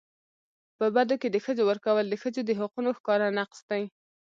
په 0.77 0.85
بدو 0.95 1.15
کي 1.21 1.27
د 1.31 1.37
ښځو 1.45 1.63
ورکول 1.69 2.05
د 2.09 2.15
ښځو 2.21 2.41
د 2.45 2.51
حقونو 2.59 2.89
ښکاره 2.97 3.27
نقض 3.37 3.59
دی. 3.69 3.83